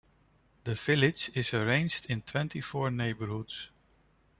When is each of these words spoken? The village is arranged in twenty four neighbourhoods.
The 0.63 0.73
village 0.73 1.29
is 1.35 1.53
arranged 1.53 2.09
in 2.09 2.23
twenty 2.23 2.59
four 2.59 2.89
neighbourhoods. 2.89 3.69